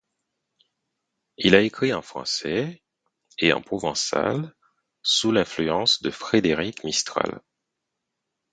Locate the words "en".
1.93-2.01, 3.53-3.61